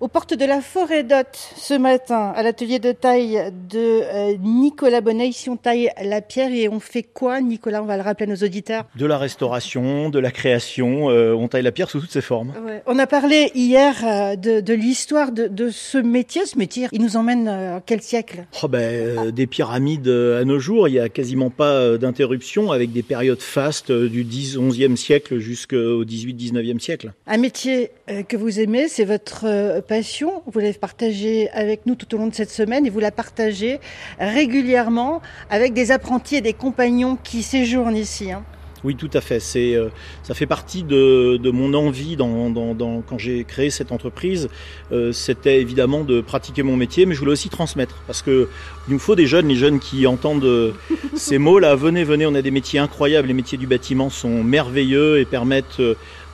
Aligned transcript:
Aux 0.00 0.06
portes 0.06 0.34
de 0.34 0.44
la 0.44 0.60
forêt 0.60 1.02
d'Hôte, 1.02 1.36
ce 1.56 1.74
matin, 1.74 2.32
à 2.36 2.44
l'atelier 2.44 2.78
de 2.78 2.92
taille 2.92 3.52
de 3.68 3.78
euh, 4.04 4.36
Nicolas 4.40 5.00
Bonnet, 5.00 5.26
ici 5.26 5.50
on 5.50 5.56
taille 5.56 5.90
la 6.00 6.20
pierre 6.20 6.52
et 6.52 6.68
on 6.68 6.78
fait 6.78 7.02
quoi, 7.02 7.40
Nicolas? 7.40 7.82
On 7.82 7.86
va 7.86 7.96
le 7.96 8.04
rappeler 8.04 8.30
à 8.30 8.32
nos 8.32 8.46
auditeurs. 8.46 8.84
De 8.94 9.06
la 9.06 9.18
restauration, 9.18 10.08
de 10.08 10.20
la 10.20 10.30
création, 10.30 11.10
euh, 11.10 11.34
on 11.34 11.48
taille 11.48 11.64
la 11.64 11.72
pierre 11.72 11.90
sous 11.90 11.98
toutes 11.98 12.12
ses 12.12 12.20
formes. 12.20 12.52
Ouais. 12.64 12.80
On 12.86 12.96
a 12.96 13.08
parlé 13.08 13.50
hier 13.56 13.96
euh, 14.04 14.36
de, 14.36 14.60
de 14.60 14.72
l'histoire 14.72 15.32
de, 15.32 15.48
de, 15.48 15.68
ce 15.68 15.98
métier. 15.98 16.46
Ce 16.46 16.56
métier, 16.56 16.86
il 16.92 17.02
nous 17.02 17.16
emmène 17.16 17.48
à 17.48 17.82
quel 17.84 18.00
siècle? 18.00 18.44
Oh 18.62 18.68
ben, 18.68 19.32
Des 19.32 19.48
pyramides 19.48 20.06
à 20.06 20.44
nos 20.44 20.60
jours, 20.60 20.86
il 20.86 20.92
n'y 20.92 21.00
a 21.00 21.08
quasiment 21.08 21.50
pas 21.50 21.98
d'interruption 21.98 22.70
avec 22.70 22.92
des 22.92 23.02
périodes 23.02 23.42
fastes 23.42 23.90
du 23.90 24.22
10, 24.22 24.58
11e 24.58 24.94
siècle 24.94 25.38
jusqu'au 25.38 26.04
18, 26.04 26.34
19e 26.34 26.78
siècle. 26.78 27.12
Un 27.26 27.38
métier 27.38 27.90
que 28.28 28.36
vous 28.36 28.60
aimez, 28.60 28.86
c'est 28.86 29.04
votre 29.04 29.44
Vous 29.90 30.58
l'avez 30.58 30.74
partagée 30.74 31.48
avec 31.50 31.86
nous 31.86 31.94
tout 31.94 32.14
au 32.14 32.18
long 32.18 32.26
de 32.26 32.34
cette 32.34 32.50
semaine 32.50 32.84
et 32.84 32.90
vous 32.90 33.00
la 33.00 33.10
partagez 33.10 33.80
régulièrement 34.18 35.22
avec 35.48 35.72
des 35.72 35.92
apprentis 35.92 36.36
et 36.36 36.40
des 36.42 36.52
compagnons 36.52 37.16
qui 37.16 37.42
séjournent 37.42 37.96
ici. 37.96 38.30
Hein. 38.30 38.44
Oui, 38.84 38.94
tout 38.94 39.10
à 39.12 39.20
fait. 39.20 39.40
C'est, 39.40 39.74
euh, 39.74 39.88
ça 40.22 40.34
fait 40.34 40.46
partie 40.46 40.82
de, 40.82 41.50
mon 41.50 41.74
envie 41.74 42.16
quand 42.18 43.18
j'ai 43.18 43.44
créé 43.44 43.70
cette 43.70 43.90
entreprise. 43.90 44.48
Euh, 44.92 45.12
c'était 45.12 45.60
évidemment 45.60 46.04
de 46.04 46.20
pratiquer 46.20 46.62
mon 46.62 46.76
métier, 46.76 47.06
mais 47.06 47.14
je 47.14 47.20
voulais 47.20 47.32
aussi 47.32 47.48
transmettre 47.48 48.02
parce 48.06 48.22
que 48.22 48.48
il 48.86 48.92
nous 48.92 49.00
faut 49.00 49.16
des 49.16 49.26
jeunes, 49.26 49.48
les 49.48 49.56
jeunes 49.56 49.80
qui 49.80 50.06
entendent 50.06 50.44
euh, 50.44 50.72
ces 51.16 51.38
mots-là. 51.38 51.74
Venez, 51.74 52.04
venez, 52.04 52.26
on 52.26 52.34
a 52.34 52.42
des 52.42 52.50
métiers 52.50 52.78
incroyables. 52.78 53.28
Les 53.28 53.34
métiers 53.34 53.58
du 53.58 53.66
bâtiment 53.66 54.10
sont 54.10 54.44
merveilleux 54.44 55.18
et 55.18 55.24
permettent 55.24 55.80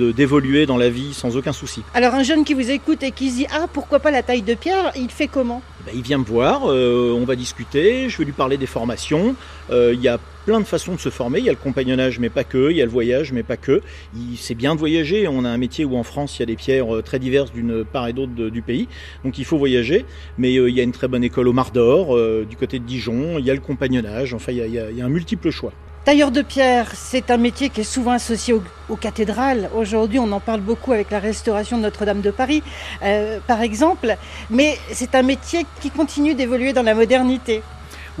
d'évoluer 0.00 0.66
dans 0.66 0.76
la 0.76 0.90
vie 0.90 1.14
sans 1.14 1.36
aucun 1.36 1.52
souci. 1.52 1.82
Alors 1.94 2.14
un 2.14 2.22
jeune 2.22 2.44
qui 2.44 2.54
vous 2.54 2.70
écoute 2.70 3.02
et 3.02 3.10
qui 3.10 3.30
se 3.30 3.36
dit 3.36 3.46
ah 3.50 3.66
pourquoi 3.72 4.00
pas 4.00 4.10
la 4.10 4.22
taille 4.22 4.42
de 4.42 4.54
pierre, 4.54 4.92
il 4.96 5.10
fait 5.10 5.28
comment? 5.28 5.62
Ben, 5.86 5.92
Il 5.94 6.02
vient 6.02 6.18
me 6.18 6.24
voir, 6.24 6.62
euh, 6.70 7.16
on 7.16 7.24
va 7.24 7.36
discuter, 7.36 8.08
je 8.08 8.18
vais 8.18 8.24
lui 8.24 8.32
parler 8.32 8.56
des 8.56 8.66
formations. 8.66 9.34
Euh, 9.70 9.92
il 9.94 10.00
y 10.00 10.08
a 10.08 10.18
plein 10.44 10.60
de 10.60 10.64
façons 10.64 10.94
de 10.94 11.00
se 11.00 11.10
former. 11.10 11.38
Il 11.38 11.44
y 11.44 11.48
a 11.48 11.52
le 11.52 11.58
compagnonnage, 11.58 12.18
mais 12.18 12.28
pas 12.28 12.44
que. 12.44 12.70
Il 12.70 12.76
y 12.76 12.82
a 12.82 12.84
le 12.84 12.90
voyage, 12.90 13.32
mais 13.32 13.42
pas 13.42 13.56
que. 13.56 13.82
Il, 14.14 14.36
c'est 14.36 14.54
bien 14.54 14.74
de 14.74 14.80
voyager. 14.80 15.28
On 15.28 15.44
a 15.44 15.48
un 15.48 15.58
métier 15.58 15.84
où 15.84 15.96
en 15.96 16.02
France, 16.02 16.38
il 16.38 16.40
y 16.40 16.42
a 16.42 16.46
des 16.46 16.56
pierres 16.56 16.94
euh, 16.94 17.02
très 17.02 17.18
diverses 17.18 17.52
d'une 17.52 17.84
part 17.84 18.08
et 18.08 18.12
d'autre 18.12 18.32
du 18.32 18.62
pays. 18.62 18.88
Donc 19.24 19.38
il 19.38 19.44
faut 19.44 19.58
voyager. 19.58 20.04
Mais 20.38 20.56
euh, 20.56 20.68
il 20.68 20.76
y 20.76 20.80
a 20.80 20.82
une 20.82 20.92
très 20.92 21.08
bonne 21.08 21.24
école 21.24 21.48
au 21.48 21.52
Mar 21.52 21.70
d'Or, 21.70 22.16
euh, 22.16 22.46
du 22.48 22.56
côté 22.56 22.78
de 22.78 22.84
Dijon. 22.84 23.38
Il 23.38 23.44
y 23.44 23.50
a 23.50 23.54
le 23.54 23.60
compagnonnage. 23.60 24.34
Enfin, 24.34 24.52
il 24.52 24.58
y 24.58 24.62
a, 24.62 24.66
il 24.66 24.74
y 24.74 24.78
a, 24.78 24.90
il 24.90 24.96
y 24.96 25.02
a 25.02 25.04
un 25.04 25.10
multiple 25.10 25.50
choix. 25.50 25.72
Tailleur 26.02 26.30
de 26.30 26.40
pierre, 26.40 26.90
c'est 26.94 27.30
un 27.30 27.36
métier 27.36 27.68
qui 27.68 27.82
est 27.82 27.84
souvent 27.84 28.12
associé 28.12 28.54
aux, 28.54 28.96
cathédrales. 28.96 29.68
Aujourd'hui, 29.76 30.18
on 30.18 30.32
en 30.32 30.40
parle 30.40 30.62
beaucoup 30.62 30.92
avec 30.92 31.10
la 31.10 31.18
restauration 31.18 31.76
de 31.76 31.82
Notre-Dame 31.82 32.22
de 32.22 32.30
Paris, 32.30 32.62
euh, 33.02 33.38
par 33.46 33.60
exemple. 33.60 34.16
Mais 34.48 34.78
c'est 34.92 35.14
un 35.14 35.22
métier 35.22 35.66
qui 35.82 35.90
continue 35.90 36.34
d'évoluer 36.34 36.72
dans 36.72 36.82
la 36.82 36.94
modernité. 36.94 37.62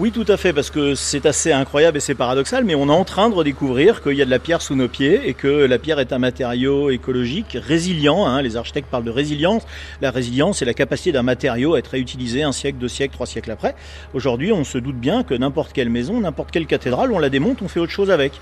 Oui, 0.00 0.12
tout 0.12 0.24
à 0.28 0.38
fait, 0.38 0.54
parce 0.54 0.70
que 0.70 0.94
c'est 0.94 1.26
assez 1.26 1.52
incroyable 1.52 1.98
et 1.98 2.00
c'est 2.00 2.14
paradoxal, 2.14 2.64
mais 2.64 2.74
on 2.74 2.88
est 2.88 2.90
en 2.90 3.04
train 3.04 3.28
de 3.28 3.34
redécouvrir 3.34 4.00
qu'il 4.00 4.14
y 4.14 4.22
a 4.22 4.24
de 4.24 4.30
la 4.30 4.38
pierre 4.38 4.62
sous 4.62 4.74
nos 4.74 4.88
pieds 4.88 5.28
et 5.28 5.34
que 5.34 5.46
la 5.46 5.78
pierre 5.78 6.00
est 6.00 6.14
un 6.14 6.18
matériau 6.18 6.88
écologique 6.88 7.58
résilient. 7.60 8.26
Hein, 8.26 8.40
les 8.40 8.56
architectes 8.56 8.88
parlent 8.90 9.04
de 9.04 9.10
résilience. 9.10 9.62
La 10.00 10.10
résilience, 10.10 10.60
c'est 10.60 10.64
la 10.64 10.72
capacité 10.72 11.12
d'un 11.12 11.22
matériau 11.22 11.74
à 11.74 11.80
être 11.80 11.88
réutilisé 11.88 12.42
un 12.42 12.52
siècle, 12.52 12.78
deux 12.78 12.88
siècles, 12.88 13.12
trois 13.12 13.26
siècles 13.26 13.50
après. 13.50 13.74
Aujourd'hui, 14.14 14.52
on 14.52 14.64
se 14.64 14.78
doute 14.78 14.96
bien 14.96 15.22
que 15.22 15.34
n'importe 15.34 15.74
quelle 15.74 15.90
maison, 15.90 16.18
n'importe 16.18 16.50
quelle 16.50 16.64
cathédrale, 16.64 17.12
on 17.12 17.18
la 17.18 17.28
démonte, 17.28 17.60
on 17.60 17.68
fait 17.68 17.80
autre 17.80 17.92
chose 17.92 18.10
avec. 18.10 18.32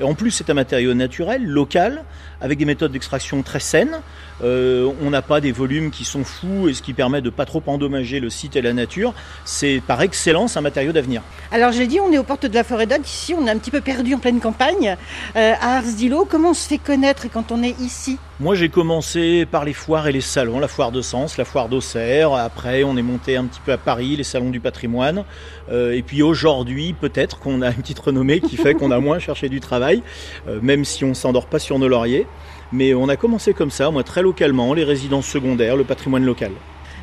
En 0.00 0.14
plus, 0.14 0.30
c'est 0.30 0.50
un 0.50 0.54
matériau 0.54 0.94
naturel, 0.94 1.44
local, 1.44 2.04
avec 2.40 2.58
des 2.58 2.64
méthodes 2.64 2.92
d'extraction 2.92 3.42
très 3.42 3.58
saines. 3.58 4.02
Euh, 4.44 4.88
on 5.02 5.10
n'a 5.10 5.22
pas 5.22 5.40
des 5.40 5.50
volumes 5.50 5.90
qui 5.90 6.04
sont 6.04 6.22
fous 6.22 6.68
et 6.68 6.74
ce 6.74 6.80
qui 6.80 6.92
permet 6.92 7.22
de 7.22 7.30
pas 7.30 7.44
trop 7.44 7.60
endommager 7.66 8.20
le 8.20 8.30
site 8.30 8.54
et 8.54 8.62
la 8.62 8.72
nature. 8.72 9.14
C'est 9.44 9.82
par 9.84 10.00
excellence 10.00 10.56
un 10.56 10.60
matériau 10.60 10.92
d'avenir. 10.92 11.07
Alors 11.50 11.72
j'ai 11.72 11.86
dit, 11.86 11.98
on 12.00 12.12
est 12.12 12.18
aux 12.18 12.24
portes 12.24 12.46
de 12.46 12.54
la 12.54 12.64
forêt 12.64 12.86
d'Aude. 12.86 13.06
Ici, 13.06 13.34
on 13.38 13.46
est 13.46 13.50
un 13.50 13.58
petit 13.58 13.70
peu 13.70 13.80
perdu 13.80 14.14
en 14.14 14.18
pleine 14.18 14.40
campagne. 14.40 14.96
Euh, 15.36 15.54
à 15.60 15.78
Ars-d'Ilo, 15.78 16.26
comment 16.28 16.50
on 16.50 16.54
se 16.54 16.68
fait 16.68 16.78
connaître 16.78 17.26
quand 17.32 17.50
on 17.52 17.62
est 17.62 17.78
ici? 17.80 18.18
Moi, 18.40 18.54
j'ai 18.54 18.68
commencé 18.68 19.46
par 19.50 19.64
les 19.64 19.72
foires 19.72 20.06
et 20.06 20.12
les 20.12 20.20
salons. 20.20 20.58
La 20.58 20.68
foire 20.68 20.92
de 20.92 21.00
Sens, 21.00 21.38
la 21.38 21.44
foire 21.44 21.68
d'Auxerre. 21.68 22.34
Après, 22.34 22.84
on 22.84 22.96
est 22.96 23.02
monté 23.02 23.36
un 23.36 23.44
petit 23.44 23.60
peu 23.64 23.72
à 23.72 23.78
Paris, 23.78 24.16
les 24.16 24.24
salons 24.24 24.50
du 24.50 24.60
patrimoine. 24.60 25.24
Euh, 25.72 25.92
et 25.92 26.02
puis 26.02 26.22
aujourd'hui, 26.22 26.92
peut-être 26.92 27.38
qu'on 27.38 27.62
a 27.62 27.68
une 27.68 27.82
petite 27.82 27.98
renommée 27.98 28.40
qui 28.40 28.56
fait 28.56 28.74
qu'on 28.74 28.90
a 28.90 28.98
moins 29.00 29.18
cherché 29.18 29.48
du 29.48 29.60
travail, 29.60 30.02
euh, 30.48 30.60
même 30.62 30.84
si 30.84 31.04
on 31.04 31.14
s'endort 31.14 31.46
pas 31.46 31.58
sur 31.58 31.78
nos 31.78 31.88
lauriers. 31.88 32.26
Mais 32.70 32.94
on 32.94 33.08
a 33.08 33.16
commencé 33.16 33.54
comme 33.54 33.70
ça, 33.70 33.90
moi 33.90 34.02
très 34.02 34.20
localement, 34.20 34.74
les 34.74 34.84
résidences 34.84 35.26
secondaires, 35.26 35.76
le 35.76 35.84
patrimoine 35.84 36.24
local. 36.24 36.52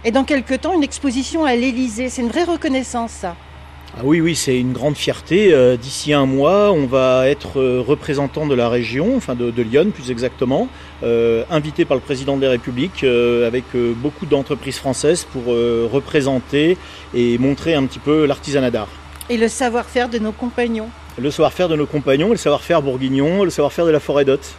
Et 0.03 0.11
dans 0.11 0.23
quelques 0.23 0.61
temps, 0.61 0.73
une 0.73 0.83
exposition 0.83 1.45
à 1.45 1.55
l'Élysée. 1.55 2.09
C'est 2.09 2.21
une 2.21 2.29
vraie 2.29 2.43
reconnaissance, 2.43 3.11
ça. 3.11 3.35
Ah 3.97 4.01
oui, 4.03 4.19
oui, 4.19 4.35
c'est 4.35 4.59
une 4.59 4.73
grande 4.73 4.97
fierté. 4.97 5.53
Euh, 5.53 5.77
D'ici 5.77 6.11
un 6.11 6.25
mois, 6.25 6.73
on 6.73 6.85
va 6.85 7.29
être 7.29 7.61
euh, 7.61 7.81
représentant 7.85 8.45
de 8.45 8.53
la 8.53 8.67
région, 8.67 9.15
enfin 9.15 9.35
de, 9.35 9.51
de 9.51 9.61
Lyon 9.61 9.91
plus 9.93 10.11
exactement, 10.11 10.67
euh, 11.03 11.45
invité 11.49 11.85
par 11.85 11.95
le 11.95 12.01
président 12.01 12.35
de 12.35 12.43
la 12.43 12.49
République 12.49 13.05
euh, 13.05 13.47
avec 13.47 13.63
euh, 13.73 13.93
beaucoup 13.95 14.25
d'entreprises 14.25 14.79
françaises 14.79 15.25
pour 15.31 15.45
représenter 15.45 16.77
et 17.13 17.37
montrer 17.37 17.73
un 17.73 17.85
petit 17.85 17.99
peu 17.99 18.25
l'artisanat 18.25 18.69
d'art. 18.69 18.89
Et 19.29 19.37
le 19.37 19.47
savoir-faire 19.47 20.09
de 20.09 20.19
nos 20.19 20.33
compagnons. 20.33 20.89
Le 21.17 21.31
savoir-faire 21.31 21.69
de 21.69 21.77
nos 21.77 21.85
compagnons, 21.85 22.31
le 22.31 22.37
savoir-faire 22.37 22.81
bourguignon, 22.81 23.45
le 23.45 23.49
savoir-faire 23.49 23.85
de 23.85 23.91
la 23.91 24.01
forêt 24.01 24.25
d'Hôte. 24.25 24.55